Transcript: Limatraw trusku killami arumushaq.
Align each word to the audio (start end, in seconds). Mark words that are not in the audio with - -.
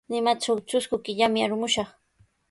Limatraw 0.11 0.57
trusku 0.69 0.95
killami 1.05 1.39
arumushaq. 1.45 1.89